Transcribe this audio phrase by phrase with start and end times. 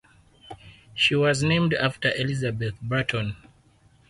[0.95, 3.35] She was named after Elizabeth Barton.